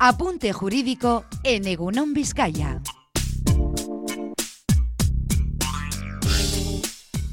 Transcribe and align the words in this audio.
Apunte 0.00 0.52
jurídico 0.52 1.24
en 1.42 1.66
Egunon 1.66 2.14
Vizcaya. 2.14 2.80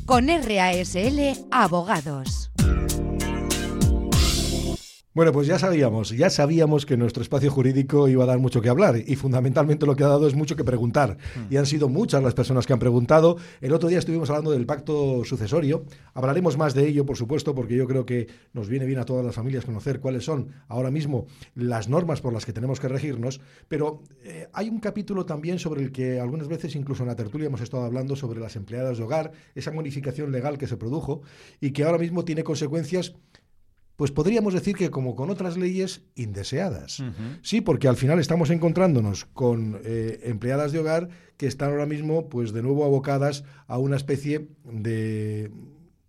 Con 0.08 0.28
RASL 0.28 1.46
Abogados. 1.52 2.45
Bueno, 5.16 5.32
pues 5.32 5.48
ya 5.48 5.58
sabíamos, 5.58 6.10
ya 6.10 6.30
sabíamos 6.30 6.86
que 6.86 6.98
nuestro 6.98 7.24
espacio 7.24 7.50
jurídico 7.50 8.10
iba 8.10 8.26
a 8.26 8.28
dar 8.28 8.40
mucho 8.40 8.60
que 8.62 8.68
hablar 8.68 8.98
y 8.98 9.16
fundamentalmente 9.16 9.86
lo 9.86 9.96
que 9.96 10.04
ha 10.04 10.10
dado 10.10 10.28
es 10.28 10.36
mucho 10.36 10.58
que 10.58 10.66
preguntar. 10.66 11.16
Mm. 11.38 11.54
Y 11.54 11.56
han 11.56 11.66
sido 11.66 11.88
muchas 11.88 12.22
las 12.22 12.34
personas 12.34 12.68
que 12.68 12.74
han 12.74 12.80
preguntado. 12.80 13.38
El 13.62 13.72
otro 13.72 13.88
día 13.88 13.98
estuvimos 13.98 14.30
hablando 14.30 14.52
del 14.52 14.66
pacto 14.66 15.24
sucesorio. 15.24 15.86
Hablaremos 16.14 16.58
más 16.58 16.74
de 16.74 16.86
ello, 16.90 17.06
por 17.06 17.16
supuesto, 17.16 17.56
porque 17.56 17.78
yo 17.78 17.88
creo 17.88 18.06
que 18.06 18.28
nos 18.52 18.68
viene 18.68 18.86
bien 18.86 19.00
a 19.00 19.06
todas 19.06 19.26
las 19.26 19.34
familias 19.34 19.64
conocer 19.64 20.02
cuáles 20.02 20.26
son 20.26 20.50
ahora 20.68 20.92
mismo 20.92 21.28
las 21.54 21.88
normas 21.88 22.20
por 22.20 22.34
las 22.34 22.46
que 22.46 22.52
tenemos 22.52 22.82
que 22.82 22.90
regirnos. 22.90 23.40
Pero 23.70 24.04
eh, 24.22 24.50
hay 24.52 24.68
un 24.68 24.82
capítulo 24.82 25.26
también 25.26 25.60
sobre 25.60 25.82
el 25.82 25.94
que 25.94 26.20
algunas 26.20 26.50
veces, 26.50 26.76
incluso 26.76 27.04
en 27.04 27.08
la 27.08 27.16
tertulia, 27.16 27.48
hemos 27.48 27.62
estado 27.62 27.86
hablando 27.86 28.18
sobre 28.18 28.42
las 28.42 28.58
empleadas 28.58 28.98
de 28.98 29.06
hogar, 29.06 29.32
esa 29.56 29.72
modificación 29.72 30.34
legal 30.34 30.58
que 30.58 30.68
se 30.68 30.76
produjo 30.76 31.22
y 31.62 31.72
que 31.72 31.86
ahora 31.86 32.00
mismo 32.00 32.26
tiene 32.26 32.44
consecuencias 32.44 33.16
pues 33.96 34.12
podríamos 34.12 34.54
decir 34.54 34.76
que 34.76 34.90
como 34.90 35.16
con 35.16 35.30
otras 35.30 35.58
leyes 35.58 36.02
indeseadas. 36.16 37.04
Sí, 37.42 37.62
porque 37.62 37.88
al 37.88 37.96
final 37.96 38.20
estamos 38.20 38.50
encontrándonos 38.50 39.26
con 39.26 39.80
eh, 39.84 40.20
empleadas 40.24 40.72
de 40.72 40.80
hogar 40.80 41.10
que 41.38 41.48
están 41.48 41.72
ahora 41.72 41.86
mismo, 41.86 42.30
pues 42.30 42.54
de 42.54 42.62
nuevo 42.62 42.86
abocadas 42.86 43.44
a 43.68 43.78
una 43.78 43.96
especie 43.96 44.50
de 44.64 45.52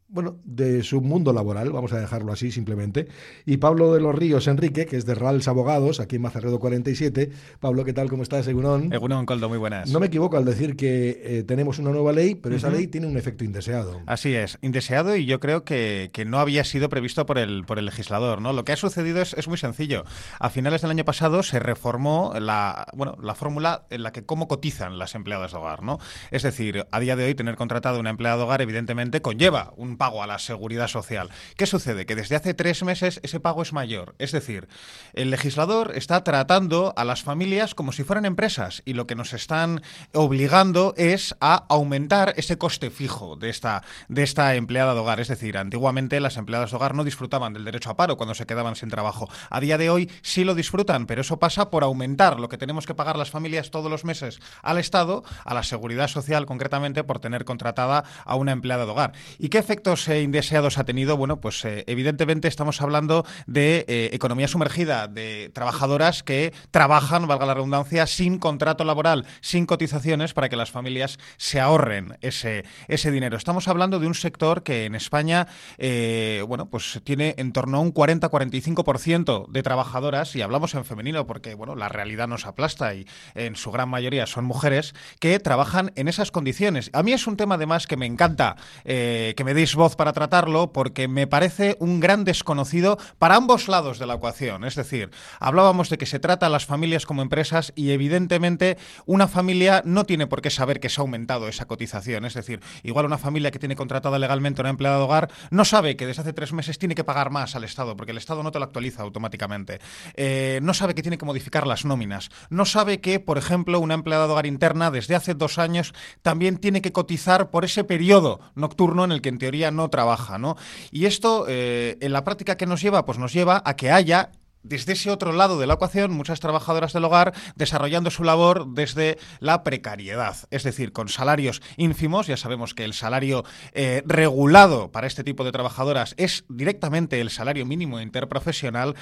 bueno, 0.08 0.36
de 0.44 0.82
su 0.82 1.00
mundo 1.00 1.32
laboral, 1.32 1.72
vamos 1.72 1.92
a 1.92 2.00
dejarlo 2.00 2.32
así 2.32 2.52
simplemente. 2.52 3.08
Y 3.44 3.56
Pablo 3.56 3.92
de 3.92 4.00
los 4.00 4.14
Ríos 4.14 4.46
Enrique, 4.46 4.86
que 4.86 4.96
es 4.96 5.04
de 5.04 5.14
Rals 5.14 5.48
Abogados, 5.48 5.98
aquí 5.98 6.16
en 6.16 6.22
Mazarredo 6.22 6.60
47. 6.60 7.30
Pablo, 7.58 7.84
¿qué 7.84 7.92
tal? 7.92 8.08
¿Cómo 8.08 8.22
estás, 8.22 8.46
Egunon? 8.46 8.92
Egunon, 8.92 9.26
Coldo, 9.26 9.48
muy 9.48 9.58
buenas. 9.58 9.90
No 9.90 9.98
me 9.98 10.06
equivoco 10.06 10.36
al 10.36 10.44
decir 10.44 10.76
que 10.76 11.20
eh, 11.24 11.42
tenemos 11.42 11.78
una 11.78 11.90
nueva 11.90 12.12
ley, 12.12 12.36
pero 12.36 12.54
esa 12.54 12.70
ley 12.70 12.86
tiene 12.86 13.06
un 13.08 13.16
efecto 13.16 13.44
indeseado. 13.44 14.00
Así 14.06 14.34
es, 14.34 14.58
indeseado 14.62 15.16
y 15.16 15.26
yo 15.26 15.40
creo 15.40 15.64
que, 15.64 16.10
que, 16.12 16.24
no 16.24 16.38
había 16.38 16.64
sido 16.64 16.88
previsto 16.88 17.26
por 17.26 17.38
el, 17.38 17.64
por 17.64 17.78
el 17.78 17.86
legislador. 17.86 18.40
¿no? 18.40 18.52
Lo 18.52 18.64
que 18.64 18.72
ha 18.72 18.76
sucedido 18.76 19.20
es, 19.20 19.34
es 19.34 19.48
muy 19.48 19.58
sencillo. 19.58 20.04
A 20.38 20.50
finales 20.50 20.82
del 20.82 20.90
año 20.90 21.04
pasado 21.04 21.42
se 21.42 21.58
reformó 21.58 22.32
la, 22.38 22.86
bueno, 22.94 23.16
la 23.20 23.34
fórmula 23.34 23.86
en 23.90 24.02
la 24.02 24.12
que 24.12 24.24
cómo 24.24 24.46
cotizan 24.48 24.98
las 24.98 25.14
empleadas 25.14 25.52
de 25.52 25.58
hogar. 25.58 25.82
¿no? 25.82 25.98
Es 26.30 26.42
decir, 26.42 26.86
a 26.90 27.00
día 27.00 27.16
de 27.16 27.24
hoy 27.24 27.34
tener 27.34 27.56
contratado 27.56 27.98
una 27.98 28.10
empleada 28.10 28.36
de 28.36 28.42
hogar 28.44 28.62
evidentemente 28.62 29.20
conlleva 29.20 29.72
un 29.76 29.95
pago 29.96 30.22
a 30.22 30.26
la 30.26 30.38
seguridad 30.38 30.88
social. 30.88 31.30
¿Qué 31.56 31.66
sucede? 31.66 32.06
Que 32.06 32.16
desde 32.16 32.36
hace 32.36 32.54
tres 32.54 32.82
meses 32.82 33.20
ese 33.22 33.40
pago 33.40 33.62
es 33.62 33.72
mayor. 33.72 34.14
Es 34.18 34.32
decir, 34.32 34.68
el 35.12 35.30
legislador 35.30 35.92
está 35.94 36.24
tratando 36.24 36.94
a 36.96 37.04
las 37.04 37.22
familias 37.22 37.74
como 37.74 37.92
si 37.92 38.04
fueran 38.04 38.24
empresas 38.24 38.82
y 38.84 38.92
lo 38.92 39.06
que 39.06 39.14
nos 39.14 39.32
están 39.32 39.82
obligando 40.12 40.94
es 40.96 41.34
a 41.40 41.64
aumentar 41.68 42.34
ese 42.36 42.58
coste 42.58 42.90
fijo 42.90 43.36
de 43.36 43.50
esta, 43.50 43.82
de 44.08 44.22
esta 44.22 44.54
empleada 44.54 44.94
de 44.94 45.00
hogar. 45.00 45.20
Es 45.20 45.28
decir, 45.28 45.58
antiguamente 45.58 46.20
las 46.20 46.36
empleadas 46.36 46.70
de 46.70 46.76
hogar 46.76 46.94
no 46.94 47.04
disfrutaban 47.04 47.52
del 47.52 47.64
derecho 47.64 47.90
a 47.90 47.96
paro 47.96 48.16
cuando 48.16 48.34
se 48.34 48.46
quedaban 48.46 48.76
sin 48.76 48.88
trabajo. 48.88 49.28
A 49.50 49.60
día 49.60 49.78
de 49.78 49.90
hoy 49.90 50.10
sí 50.22 50.44
lo 50.44 50.54
disfrutan, 50.54 51.06
pero 51.06 51.22
eso 51.22 51.38
pasa 51.38 51.70
por 51.70 51.84
aumentar 51.84 52.40
lo 52.40 52.48
que 52.48 52.58
tenemos 52.58 52.86
que 52.86 52.94
pagar 52.94 53.16
las 53.16 53.30
familias 53.30 53.70
todos 53.70 53.90
los 53.90 54.04
meses 54.04 54.40
al 54.62 54.78
Estado, 54.78 55.24
a 55.44 55.54
la 55.54 55.62
seguridad 55.62 56.08
social 56.08 56.46
concretamente, 56.46 57.04
por 57.04 57.18
tener 57.18 57.44
contratada 57.44 58.04
a 58.24 58.36
una 58.36 58.52
empleada 58.52 58.84
de 58.84 58.90
hogar. 58.90 59.12
¿Y 59.38 59.48
qué 59.48 59.62
efectos 59.86 60.02
se 60.02 60.22
indeseados 60.22 60.78
ha 60.78 60.84
tenido? 60.84 61.16
Bueno, 61.16 61.40
pues 61.40 61.64
eh, 61.64 61.84
evidentemente 61.86 62.48
estamos 62.48 62.82
hablando 62.82 63.24
de 63.46 63.84
eh, 63.86 64.10
economía 64.12 64.48
sumergida, 64.48 65.06
de 65.06 65.50
trabajadoras 65.54 66.24
que 66.24 66.52
trabajan, 66.72 67.28
valga 67.28 67.46
la 67.46 67.54
redundancia, 67.54 68.06
sin 68.08 68.38
contrato 68.38 68.82
laboral, 68.82 69.26
sin 69.40 69.64
cotizaciones 69.64 70.34
para 70.34 70.48
que 70.48 70.56
las 70.56 70.72
familias 70.72 71.18
se 71.36 71.60
ahorren 71.60 72.18
ese, 72.20 72.64
ese 72.88 73.12
dinero. 73.12 73.36
Estamos 73.36 73.68
hablando 73.68 74.00
de 74.00 74.08
un 74.08 74.14
sector 74.14 74.64
que 74.64 74.86
en 74.86 74.96
España, 74.96 75.46
eh, 75.78 76.42
bueno, 76.48 76.68
pues 76.68 77.00
tiene 77.04 77.36
en 77.38 77.52
torno 77.52 77.78
a 77.78 77.80
un 77.80 77.94
40-45% 77.94 79.46
de 79.48 79.62
trabajadoras, 79.62 80.34
y 80.34 80.42
hablamos 80.42 80.74
en 80.74 80.84
femenino 80.84 81.28
porque, 81.28 81.54
bueno, 81.54 81.76
la 81.76 81.88
realidad 81.88 82.26
nos 82.26 82.46
aplasta 82.46 82.92
y 82.94 83.06
en 83.36 83.54
su 83.54 83.70
gran 83.70 83.88
mayoría 83.88 84.26
son 84.26 84.46
mujeres, 84.46 84.94
que 85.20 85.38
trabajan 85.38 85.92
en 85.94 86.08
esas 86.08 86.32
condiciones. 86.32 86.90
A 86.92 87.04
mí 87.04 87.12
es 87.12 87.28
un 87.28 87.36
tema 87.36 87.54
además 87.54 87.86
que 87.86 87.96
me 87.96 88.06
encanta 88.06 88.56
que 88.84 89.42
me 89.44 89.54
deis 89.54 89.75
voz 89.76 89.96
para 89.96 90.12
tratarlo 90.12 90.72
porque 90.72 91.08
me 91.08 91.26
parece 91.26 91.76
un 91.78 92.00
gran 92.00 92.24
desconocido 92.24 92.98
para 93.18 93.36
ambos 93.36 93.68
lados 93.68 93.98
de 93.98 94.06
la 94.06 94.14
ecuación. 94.14 94.64
Es 94.64 94.74
decir, 94.74 95.10
hablábamos 95.38 95.88
de 95.90 95.98
que 95.98 96.06
se 96.06 96.18
trata 96.18 96.46
a 96.46 96.50
las 96.50 96.66
familias 96.66 97.06
como 97.06 97.22
empresas 97.22 97.72
y 97.76 97.90
evidentemente 97.90 98.76
una 99.06 99.28
familia 99.28 99.82
no 99.84 100.04
tiene 100.04 100.26
por 100.26 100.42
qué 100.42 100.50
saber 100.50 100.80
que 100.80 100.88
se 100.88 101.00
ha 101.00 101.02
aumentado 101.02 101.48
esa 101.48 101.66
cotización. 101.66 102.24
Es 102.24 102.34
decir, 102.34 102.60
igual 102.82 103.06
una 103.06 103.18
familia 103.18 103.50
que 103.50 103.58
tiene 103.58 103.76
contratada 103.76 104.18
legalmente 104.18 104.60
una 104.60 104.70
empleada 104.70 104.98
de 104.98 105.04
hogar 105.04 105.30
no 105.50 105.64
sabe 105.64 105.96
que 105.96 106.06
desde 106.06 106.22
hace 106.22 106.32
tres 106.32 106.52
meses 106.52 106.78
tiene 106.78 106.94
que 106.94 107.04
pagar 107.04 107.30
más 107.30 107.54
al 107.54 107.64
Estado 107.64 107.96
porque 107.96 108.12
el 108.12 108.18
Estado 108.18 108.42
no 108.42 108.50
te 108.50 108.58
lo 108.58 108.64
actualiza 108.64 109.02
automáticamente. 109.02 109.80
Eh, 110.14 110.60
no 110.62 110.74
sabe 110.74 110.94
que 110.94 111.02
tiene 111.02 111.18
que 111.18 111.24
modificar 111.24 111.66
las 111.66 111.84
nóminas. 111.84 112.30
No 112.50 112.64
sabe 112.64 113.00
que, 113.00 113.20
por 113.20 113.38
ejemplo, 113.38 113.78
una 113.80 113.94
empleada 113.94 114.26
de 114.26 114.32
hogar 114.32 114.46
interna 114.46 114.90
desde 114.90 115.14
hace 115.14 115.34
dos 115.34 115.58
años 115.58 115.92
también 116.22 116.58
tiene 116.58 116.82
que 116.82 116.92
cotizar 116.92 117.50
por 117.50 117.64
ese 117.64 117.84
periodo 117.84 118.40
nocturno 118.54 119.04
en 119.04 119.12
el 119.12 119.20
que 119.20 119.28
en 119.28 119.38
teoría 119.38 119.65
no 119.70 119.90
trabaja 119.90 120.06
baja, 120.06 120.38
¿no? 120.38 120.56
Y 120.90 121.04
esto, 121.04 121.44
eh, 121.48 121.98
en 122.00 122.12
la 122.12 122.24
práctica 122.24 122.56
que 122.56 122.64
nos 122.64 122.80
lleva, 122.80 123.04
pues 123.04 123.18
nos 123.18 123.32
lleva 123.32 123.62
a 123.66 123.76
que 123.76 123.90
haya 123.90 124.30
desde 124.68 124.94
ese 124.94 125.10
otro 125.10 125.32
lado 125.32 125.58
de 125.58 125.66
la 125.66 125.74
ecuación, 125.74 126.12
muchas 126.12 126.40
trabajadoras 126.40 126.92
del 126.92 127.04
hogar 127.04 127.34
desarrollando 127.54 128.10
su 128.10 128.24
labor 128.24 128.66
desde 128.74 129.16
la 129.38 129.62
precariedad, 129.62 130.36
es 130.50 130.64
decir, 130.64 130.92
con 130.92 131.08
salarios 131.08 131.62
ínfimos. 131.76 132.26
Ya 132.26 132.36
sabemos 132.36 132.74
que 132.74 132.84
el 132.84 132.92
salario 132.92 133.44
eh, 133.72 134.02
regulado 134.06 134.90
para 134.90 135.06
este 135.06 135.22
tipo 135.22 135.44
de 135.44 135.52
trabajadoras 135.52 136.14
es 136.16 136.44
directamente 136.48 137.20
el 137.20 137.30
salario 137.30 137.64
mínimo 137.64 138.00
interprofesional 138.00 138.96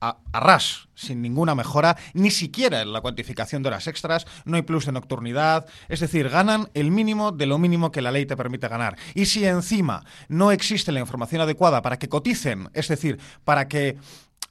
a, 0.00 0.18
ras, 0.32 0.88
sin 0.94 1.22
ninguna 1.22 1.54
mejora, 1.54 1.96
ni 2.14 2.30
siquiera 2.30 2.82
en 2.82 2.92
la 2.92 3.00
cuantificación 3.00 3.62
de 3.62 3.68
horas 3.68 3.86
extras, 3.86 4.26
no 4.44 4.56
hay 4.56 4.62
plus 4.62 4.86
de 4.86 4.92
nocturnidad, 4.92 5.66
es 5.88 6.00
decir, 6.00 6.28
ganan 6.28 6.70
el 6.74 6.90
mínimo 6.90 7.32
de 7.32 7.46
lo 7.46 7.58
mínimo 7.58 7.92
que 7.92 8.02
la 8.02 8.10
ley 8.10 8.26
te 8.26 8.36
permite 8.36 8.68
ganar. 8.68 8.96
Y 9.14 9.26
si 9.26 9.44
encima 9.44 10.04
no 10.28 10.52
existe 10.52 10.92
la 10.92 11.00
información 11.00 11.42
adecuada 11.42 11.82
para 11.82 11.98
que 11.98 12.08
coticen, 12.08 12.70
es 12.72 12.88
decir, 12.88 13.18
para 13.44 13.68
que 13.68 13.98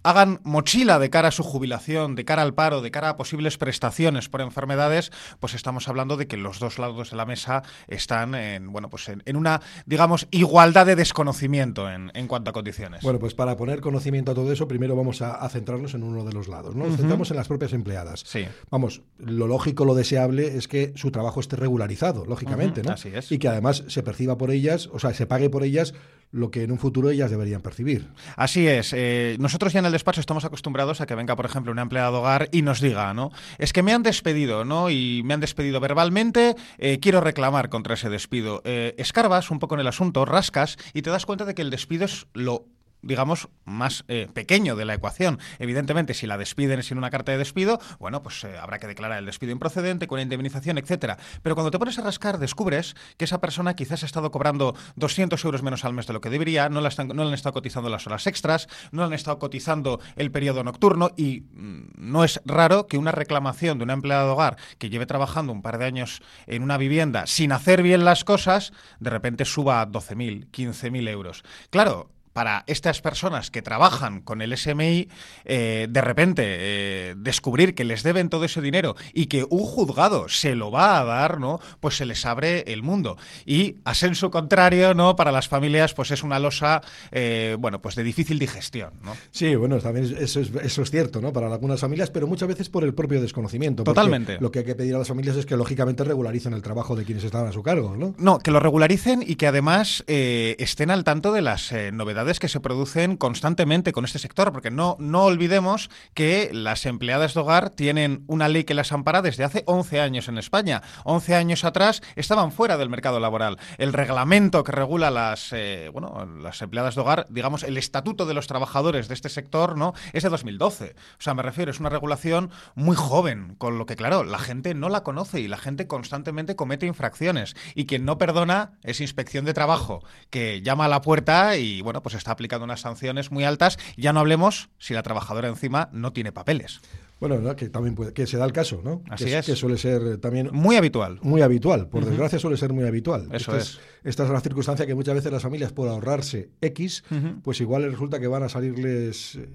hagan 0.04 0.40
mochila 0.44 1.00
de 1.00 1.10
cara 1.10 1.30
a 1.30 1.32
su 1.32 1.44
jubilación, 1.44 2.16
de 2.16 2.26
cara 2.26 2.42
al 2.42 2.54
paro, 2.54 2.82
de 2.82 2.92
cara 2.92 3.10
a 3.10 3.18
posibles 3.18 3.58
prestaciones 3.58 4.30
por 4.30 4.42
enfermedades, 4.42 5.12
pues 5.40 5.54
estamos 5.54 5.88
hablando 5.88 6.18
de 6.18 6.28
que 6.28 6.38
los 6.38 6.60
dos 6.60 6.80
lados 6.80 7.12
de 7.12 7.18
la 7.18 7.26
mesa 7.26 7.64
están 7.88 8.36
en, 8.36 8.72
bueno, 8.72 8.90
pues 8.90 9.10
en, 9.10 9.36
una, 9.36 9.62
digamos, 9.86 10.28
igualdad 10.32 10.86
de 10.86 10.96
desconocimiento 10.96 11.90
en, 11.90 12.10
cuanto 12.28 12.52
a 12.52 12.54
condiciones. 12.54 13.02
Bueno, 13.02 13.20
pues 13.20 13.34
para 13.34 13.58
poner 13.58 13.82
conocimiento 13.82 14.32
a 14.32 14.36
todo 14.36 14.52
eso, 14.52 14.68
primero 14.68 14.96
vamos 14.96 15.22
a, 15.22 15.48
centrarnos 15.50 15.96
en 15.96 16.04
uno 16.04 16.24
de 16.24 16.32
los 16.32 16.48
lados, 16.48 16.76
¿no? 16.76 16.86
Nos 16.86 16.98
centramos 16.98 17.32
en 17.32 17.38
las 17.38 17.48
propias 17.48 17.74
empleadas. 17.74 18.24
Sí. 18.26 18.46
Vamos, 18.70 19.02
lo 19.18 19.48
lógico, 19.48 19.84
lo 19.84 19.96
deseable 19.96 20.58
es 20.58 20.68
que 20.68 20.94
su 20.96 21.12
trabajo 21.12 21.40
esté 21.40 21.56
regularizado, 21.56 22.26
lógicamente, 22.26 22.84
¿no? 22.84 22.92
Así 22.92 23.10
es. 23.14 23.32
Y 23.32 23.40
que 23.40 23.48
además 23.48 23.84
se 23.88 24.04
perciba 24.04 24.38
por 24.38 24.52
ellas, 24.52 24.90
o 24.94 25.00
sea, 25.00 25.14
se 25.14 25.26
pague 25.26 25.50
por 25.50 25.64
ellas 25.64 25.94
lo 26.32 26.52
que 26.52 26.64
en 26.64 26.72
un 26.72 26.78
futuro 26.78 27.10
ellas 27.10 27.32
deberían 27.32 27.62
percibir. 27.62 28.08
Así 28.36 28.68
es. 28.68 28.94
Eh, 28.96 29.38
nosotros 29.40 29.74
ya 29.74 29.80
en 29.80 29.86
el 29.86 29.92
despacho 29.92 30.20
estamos 30.20 30.46
acostumbrados 30.46 31.02
a 31.02 31.06
que 31.06 31.16
venga, 31.16 31.36
por 31.36 31.46
ejemplo, 31.46 31.72
una 31.72 31.82
empleada 31.82 32.12
de 32.12 32.18
hogar 32.18 32.50
y 32.52 32.62
nos 32.62 32.82
diga, 32.82 33.14
¿no? 33.14 33.32
Es 33.58 33.74
que 33.74 33.84
me 33.84 33.94
han 33.94 34.04
despedido, 34.04 34.66
¿no? 34.66 34.90
Y 34.90 35.22
me 35.26 35.34
han 35.34 35.40
despedido 35.40 35.80
verbalmente, 35.80 36.56
eh, 36.78 37.00
quiero 37.00 37.22
reclamar 37.22 37.70
contra 37.70 37.96
ese 37.96 38.10
despido. 38.10 38.62
Eh, 38.64 38.96
escarbas 38.98 39.50
un 39.50 39.60
poco 39.60 39.76
en 39.76 39.82
el 39.82 39.88
asunto, 39.88 40.26
rascas 40.26 40.78
y 40.94 41.02
te 41.02 41.10
das 41.10 41.26
cuenta 41.26 41.46
de 41.46 41.56
que 41.56 41.62
el 41.62 41.70
despido 41.70 42.06
es 42.06 42.28
lo 42.34 42.66
digamos, 43.02 43.50
más 43.66 44.04
eh, 44.08 44.28
pequeño 44.34 44.76
de 44.76 44.86
la 44.86 44.94
ecuación. 44.94 45.40
Evidentemente, 45.60 46.14
si 46.14 46.28
la 46.28 46.38
despiden 46.38 46.84
sin 46.84 46.98
una 46.98 47.10
carta 47.10 47.32
de 47.32 47.38
despido, 47.38 47.80
bueno, 48.00 48.22
pues 48.24 48.44
eh, 48.44 48.58
habrá 48.58 48.80
que 48.80 48.88
declarar 48.88 49.20
el 49.20 49.26
despido 49.26 49.52
improcedente 49.52 50.08
con 50.08 50.20
indemnización, 50.20 50.78
etcétera. 50.78 51.18
Pero 51.42 51.56
cuando 51.56 51.72
te 51.72 51.80
pones 51.80 51.98
a 52.00 52.02
rascar, 52.02 52.40
descubres 52.40 52.96
que 53.18 53.26
esa 53.26 53.42
persona 53.42 53.76
quizás 53.76 54.04
ha 54.04 54.06
estado 54.06 54.32
cobrando 54.32 54.76
200 54.96 55.44
euros 55.46 55.64
menos 55.64 55.86
al 55.86 55.94
mes 55.94 56.08
de 56.08 56.14
lo 56.14 56.22
que 56.22 56.30
debería, 56.30 56.70
no, 56.70 56.82
la 56.82 56.90
están, 56.90 57.08
no 57.10 57.24
le 57.24 57.30
han 57.30 57.34
estado 57.34 57.54
cotizando 57.54 57.90
las 57.90 58.06
horas 58.08 58.28
extras, 58.28 58.68
no 58.92 59.02
le 59.02 59.08
han 59.08 59.14
estado 59.14 59.40
cotizando 59.40 60.00
el 60.16 60.32
periodo 60.32 60.64
nocturno 60.64 61.12
y 61.16 61.42
mm, 61.42 61.92
no 61.98 62.24
es 62.24 62.42
raro 62.46 62.88
que 62.88 62.98
una 62.98 63.12
reclamación 63.12 63.78
de 63.78 63.84
una 63.84 63.94
empleada 63.94 64.26
de 64.26 64.32
hogar 64.32 64.58
que 64.78 64.90
lleve 64.90 65.06
trabajando 65.06 65.54
un 65.54 65.62
par 65.62 65.78
de 65.78 65.86
años 65.86 66.22
en 66.48 66.64
una 66.64 66.78
vivienda 66.78 67.28
sin 67.28 67.52
hacer 67.52 67.84
bien 67.84 68.06
las 68.06 68.24
cosas, 68.24 68.74
de 69.00 69.10
repente 69.10 69.46
suba 69.46 69.82
a 69.82 69.88
12.000, 69.88 70.50
15.000 70.52 71.10
euros. 71.10 71.44
Claro, 71.70 72.10
para 72.34 72.64
estas 72.68 73.02
personas 73.02 73.52
que 73.52 73.62
trabajan 73.62 74.22
con 74.22 74.42
el 74.42 74.56
SMI, 74.56 75.10
eh, 75.46 75.88
de 75.90 76.02
repente 76.02 76.44
eh, 76.46 77.16
descubrir 77.18 77.76
que 77.76 77.84
les 77.84 78.04
deben 78.04 78.30
todo 78.30 78.46
ese 78.46 78.62
dinero 78.62 78.96
y 79.14 79.28
que 79.28 79.46
un 79.50 79.64
juzgado 79.64 80.30
se 80.30 80.56
lo 80.56 80.72
va 80.72 81.00
a 81.00 81.04
dar, 81.04 81.40
¿no? 81.40 81.60
Pues 81.80 81.98
se 81.98 82.06
les 82.06 82.26
abre 82.26 82.64
el 82.68 82.84
mundo. 82.84 83.18
Y 83.46 83.78
a 83.84 83.94
senso 83.94 84.32
contrario, 84.32 84.94
¿no? 84.94 85.16
Para 85.16 85.32
las 85.32 85.48
familias, 85.48 85.94
pues 85.94 86.12
es 86.12 86.24
una 86.24 86.40
losa, 86.40 86.82
eh, 87.12 87.58
bueno, 87.60 87.82
pues 87.82 87.96
de 87.96 88.04
difícil 88.04 88.40
digestión, 88.40 88.94
¿no? 89.04 89.16
Sí, 89.32 89.56
bueno, 89.56 89.80
también 89.80 90.16
eso 90.20 90.40
es, 90.40 90.52
eso 90.64 90.82
es 90.82 90.92
cierto, 90.92 91.22
¿no? 91.22 91.34
Para 91.34 91.52
algunas 91.52 91.80
familias, 91.80 92.10
pero 92.12 92.28
muchas 92.28 92.48
veces 92.48 92.70
por 92.70 92.84
el 92.84 92.94
propio 92.94 93.22
desconocimiento. 93.22 93.84
Totalmente. 93.84 94.38
Lo 94.40 94.52
que 94.52 94.60
hay 94.60 94.66
que 94.66 94.76
pedir 94.76 94.96
a 94.96 95.00
las 95.00 95.08
familias 95.08 95.36
es 95.36 95.46
que 95.46 95.58
lógicamente 95.58 96.04
regularicen 96.04 96.54
el 96.54 96.62
trabajo 96.62 96.96
de 96.96 97.06
quienes 97.06 97.24
están 97.24 97.48
a 97.48 97.52
su 97.52 97.64
cargo, 97.64 97.96
¿no? 97.98 98.14
No, 98.18 98.40
que 98.40 98.52
lo 98.52 98.60
regularicen 98.60 99.24
y 99.26 99.36
que 99.36 99.48
además 99.48 100.04
estén 100.08 100.92
al 100.92 101.04
tanto 101.04 101.32
de 101.32 101.42
las 101.42 101.74
novedades 101.92 102.29
que 102.38 102.50
se 102.50 102.60
producen 102.60 103.18
constantemente 103.18 103.92
con 103.92 104.06
este 104.06 104.20
sector, 104.20 104.52
porque 104.52 104.70
no, 104.70 104.98
no 105.00 105.24
olvidemos 105.24 105.90
que 106.14 106.52
las 106.54 106.86
empleadas 106.86 107.34
de 107.34 107.40
hogar 107.40 107.72
tienen 107.72 108.26
una 108.28 108.48
ley 108.48 108.66
que 108.66 108.76
las 108.76 108.92
ampara 108.92 109.24
desde 109.24 109.44
hace 109.44 109.64
11 109.66 110.02
años 110.02 110.28
en 110.28 110.38
España. 110.38 110.84
11 111.06 111.36
años 111.36 111.64
atrás 111.64 112.02
estaban 112.16 112.52
fuera 112.52 112.78
del 112.78 112.90
mercado 112.90 113.20
laboral. 113.20 113.58
El 113.78 113.94
reglamento 113.94 114.64
que 114.64 114.72
regula 114.72 115.10
las, 115.10 115.54
eh, 115.54 115.90
bueno, 115.92 116.28
las 116.42 116.62
empleadas 116.62 116.96
de 116.96 117.02
hogar, 117.02 117.26
digamos, 117.30 117.64
el 117.64 117.78
estatuto 117.78 118.26
de 118.26 118.34
los 118.34 118.48
trabajadores 118.48 119.08
de 119.08 119.14
este 119.14 119.30
sector, 119.30 119.78
¿no? 119.78 119.94
Es 120.14 120.24
de 120.24 120.30
2012. 120.30 120.96
O 121.18 121.22
sea, 121.22 121.34
me 121.34 121.44
refiero, 121.44 121.72
es 121.72 121.80
una 121.80 121.90
regulación 121.90 122.52
muy 122.76 122.96
joven, 122.96 123.56
con 123.58 123.78
lo 123.78 123.86
que, 123.86 123.96
claro, 123.96 124.24
la 124.24 124.40
gente 124.40 124.74
no 124.74 124.90
la 124.90 125.04
conoce 125.04 125.40
y 125.40 125.48
la 125.48 125.58
gente 125.58 125.88
constantemente 125.88 126.56
comete 126.56 126.86
infracciones. 126.86 127.56
Y 127.76 127.86
quien 127.86 128.06
no 128.06 128.18
perdona 128.18 128.74
es 128.84 129.02
inspección 129.02 129.46
de 129.46 129.54
trabajo, 129.54 130.04
que 130.30 130.62
llama 130.62 130.86
a 130.86 130.90
la 130.90 131.02
puerta 131.02 131.58
y, 131.58 131.82
bueno, 131.82 132.02
pues 132.02 132.09
está 132.18 132.32
aplicando 132.32 132.66
unas 132.66 132.82
sanciones 132.82 133.32
muy 133.32 133.44
altas. 133.44 133.78
Ya 133.98 134.14
no 134.14 134.20
hablemos 134.20 134.70
si 134.78 134.94
la 134.94 135.04
trabajadora 135.04 135.48
encima 135.48 135.90
no 135.92 136.14
tiene 136.14 136.32
papeles. 136.32 136.82
Bueno, 137.20 137.56
que 137.56 137.68
también 137.68 137.96
puede, 137.96 138.14
que 138.14 138.26
se 138.26 138.38
da 138.38 138.46
el 138.46 138.54
caso, 138.54 138.82
¿no? 138.84 139.02
Así 139.10 139.26
que, 139.26 139.38
es. 139.38 139.46
Que 139.46 139.56
suele 139.56 139.78
ser 139.78 140.20
también... 140.20 140.50
Muy 140.54 140.78
habitual. 140.78 141.20
Muy 141.22 141.42
habitual. 141.42 141.90
Por 141.90 142.06
desgracia 142.06 142.40
suele 142.40 142.56
ser 142.56 142.72
muy 142.72 142.86
habitual. 142.86 143.28
Eso 143.34 143.56
es. 143.58 143.80
Esta 144.04 144.24
es 144.24 144.30
la 144.30 144.40
circunstancia 144.40 144.86
que 144.86 144.96
muchas 144.96 145.16
veces 145.16 145.32
las 145.32 145.44
familias, 145.44 145.74
por 145.74 145.90
ahorrarse 145.90 146.52
X, 146.62 147.04
pues 147.44 147.60
igual 147.60 147.84
resulta 147.92 148.20
que 148.20 148.28
van 148.28 148.44
a 148.44 148.50
salirles 148.50 149.36
eh, 149.36 149.50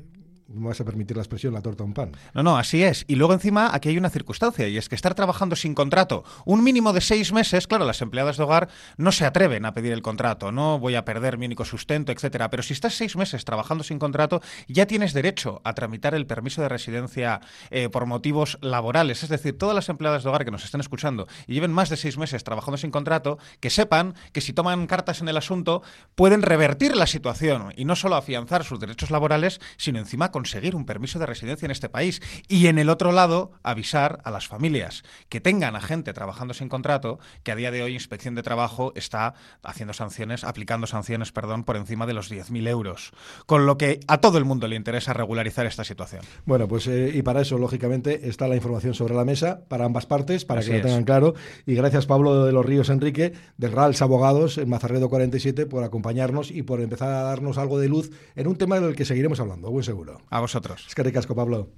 me 0.49 0.69
vas 0.69 0.81
a 0.81 0.85
permitir 0.85 1.17
la 1.17 1.23
expresión, 1.23 1.55
la 1.55 1.62
torta 1.62 1.82
a 1.82 1.87
un 1.87 1.94
pan. 1.94 2.12
No, 2.35 2.43
no, 2.43 2.58
así 2.58 2.82
es. 2.82 3.05
Y 3.08 3.17
luego 3.17 3.32
encima 3.32 3.70
aquí 3.73 3.88
hay 3.88 3.99
una 3.99 4.11
circunstancia, 4.11 4.69
y 4.69 4.76
es 4.76 4.88
que 4.88 4.94
estar 4.94 5.14
trabajando 5.14 5.56
sin 5.56 5.75
contrato 5.75 6.25
un 6.44 6.62
mínimo 6.62 6.93
de 6.93 7.00
seis 7.00 7.32
meses, 7.32 7.67
claro, 7.67 7.85
las 7.85 8.02
empleadas 8.02 8.37
de 8.37 8.43
hogar 8.43 8.69
no 8.96 9.12
se 9.12 9.25
atreven 9.25 9.64
a 9.64 9.73
pedir 9.73 9.93
el 9.93 10.02
contrato, 10.02 10.52
no 10.52 10.79
voy 10.79 10.94
a 10.94 11.05
perder 11.05 11.38
mi 11.38 11.46
único 11.46 11.64
sustento, 11.64 12.12
etcétera. 12.12 12.50
Pero 12.50 12.62
si 12.62 12.73
estás 12.73 12.94
seis 12.94 13.17
meses 13.17 13.44
trabajando 13.44 13.85
sin 13.85 13.99
contrato, 13.99 14.43
ya 14.69 14.87
tienes 14.87 15.12
derecho 15.12 15.61
a 15.64 15.75
tramitar 15.75 16.14
el 16.14 16.26
permiso 16.26 16.62
de 16.62 16.69
residencia 16.69 17.41
eh, 17.70 17.88
por 17.88 18.06
motivos 18.06 18.58
laborales. 18.61 19.23
Es 19.23 19.31
decir, 19.31 19.56
todas 19.56 19.75
las 19.75 19.88
empleadas 19.88 20.23
de 20.23 20.29
hogar 20.29 20.44
que 20.44 20.50
nos 20.50 20.64
estén 20.64 20.81
escuchando 20.81 21.26
y 21.46 21.55
lleven 21.55 21.73
más 21.73 21.88
de 21.88 21.96
seis 21.96 22.19
meses 22.19 22.44
trabajando 22.44 22.76
sin 22.76 22.91
contrato, 22.91 23.38
que 23.61 23.70
sepan 23.70 24.14
que 24.32 24.41
si 24.41 24.52
toman 24.52 24.87
cartas 24.87 25.20
en 25.20 25.29
el 25.29 25.37
asunto, 25.37 25.82
pueden 26.14 26.43
revertir 26.43 26.96
la 26.96 27.06
situación 27.06 27.73
y 27.76 27.85
no 27.85 27.96
solo 27.96 28.17
afianzar 28.17 28.64
sus 28.64 28.81
derechos 28.81 29.11
laborales, 29.11 29.61
sino 29.76 29.99
encima 29.99 30.31
conseguir 30.35 30.75
un 30.75 30.85
permiso 30.85 31.21
de 31.21 31.27
residencia 31.27 31.65
en 31.65 31.71
este 31.71 31.89
país. 31.89 32.21
Y 32.49 32.67
en 32.67 32.81
el 32.81 32.91
otro 32.91 33.13
lado, 33.13 33.53
avisar 33.63 34.19
a 34.25 34.33
las 34.33 34.49
familias 34.49 35.05
que 35.29 35.41
tengan 35.41 35.77
a 35.77 35.81
gente 35.81 36.13
trabajando 36.13 36.55
sin 36.55 36.69
contrato, 36.69 37.21
que 37.45 37.53
a 37.53 37.55
día 37.55 37.71
de 37.71 37.85
hoy 37.85 37.95
Inspección 37.95 38.35
de 38.35 38.43
Trabajo 38.43 38.93
está 38.97 39.35
haciendo 39.63 39.93
sanciones, 39.93 40.43
aplicando 40.43 40.89
sanciones, 40.89 41.31
perdón, 41.31 41.63
por 41.63 41.77
encima 41.77 42.05
de 42.05 42.15
los 42.15 42.33
10.000 42.33 42.67
euros. 42.67 43.13
Con 43.47 43.65
lo 43.65 43.79
que 43.79 44.01
a 44.09 44.19
todo 44.19 44.39
el 44.39 44.45
mundo 44.45 44.67
le 44.67 44.75
interesa 44.75 45.13
regularizar 45.13 45.67
esta 45.67 45.85
situación. 45.85 46.23
Bueno, 46.47 46.67
pues 46.67 46.89
eh, 46.89 47.13
y 47.15 47.23
para 47.23 47.41
eso, 47.41 47.57
lógicamente, 47.57 48.29
está 48.29 48.49
la 48.49 48.57
información 48.57 48.95
sobre 48.95 49.15
la 49.15 49.25
mesa 49.25 49.61
para 49.69 49.85
ambas 49.85 50.07
partes, 50.07 50.45
para 50.45 50.61
Así 50.61 50.71
que 50.71 50.79
lo 50.79 50.79
es. 50.81 50.87
tengan 50.87 51.05
claro. 51.05 51.35
Y 51.65 51.77
gracias, 51.77 52.07
Pablo 52.07 52.45
de 52.45 52.51
los 52.51 52.67
Ríos 52.67 52.89
Enrique, 52.89 53.35
de 53.57 53.69
RALS 53.69 54.03
Abogados, 54.03 54.59
en 54.59 54.69
Mazarredo 54.69 55.09
47, 55.09 55.67
por 55.67 55.85
acompañarnos 55.85 56.51
y 56.51 56.65
por 56.65 56.81
empezar 56.81 57.11
a 57.11 57.23
darnos 57.23 57.57
algo 57.57 57.79
de 57.79 57.89
luz 57.89 58.11
en 58.35 58.49
un 58.49 58.57
tema 58.57 58.81
del 58.81 58.97
que 58.97 59.05
seguiremos 59.05 59.39
hablando, 59.39 59.71
buen 59.71 59.85
seguro. 59.85 60.24
A 60.31 60.41
vosotros. 60.41 60.85
Es 60.87 60.94
que 60.94 61.03
ricasco, 61.03 61.35
Pablo. 61.35 61.69